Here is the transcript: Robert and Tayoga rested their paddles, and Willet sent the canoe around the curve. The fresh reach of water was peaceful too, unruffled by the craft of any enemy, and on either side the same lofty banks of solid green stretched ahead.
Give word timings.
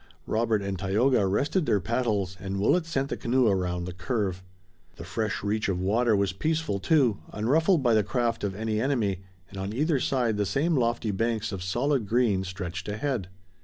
Robert 0.25 0.63
and 0.63 0.79
Tayoga 0.79 1.27
rested 1.27 1.67
their 1.67 1.79
paddles, 1.79 2.35
and 2.39 2.59
Willet 2.59 2.87
sent 2.87 3.09
the 3.09 3.15
canoe 3.17 3.47
around 3.47 3.83
the 3.83 3.93
curve. 3.93 4.41
The 4.95 5.03
fresh 5.03 5.43
reach 5.43 5.69
of 5.69 5.79
water 5.79 6.15
was 6.15 6.33
peaceful 6.33 6.79
too, 6.79 7.19
unruffled 7.31 7.83
by 7.83 7.93
the 7.93 8.01
craft 8.03 8.43
of 8.43 8.55
any 8.55 8.81
enemy, 8.81 9.21
and 9.51 9.59
on 9.59 9.73
either 9.73 9.99
side 9.99 10.37
the 10.37 10.45
same 10.47 10.75
lofty 10.75 11.11
banks 11.11 11.51
of 11.51 11.61
solid 11.61 12.07
green 12.07 12.43
stretched 12.43 12.89
ahead. 12.89 13.27